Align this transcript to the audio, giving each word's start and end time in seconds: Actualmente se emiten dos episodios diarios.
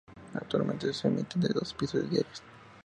Actualmente 0.33 0.91
se 0.95 1.09
emiten 1.09 1.43
dos 1.53 1.73
episodios 1.73 2.09
diarios. 2.09 2.41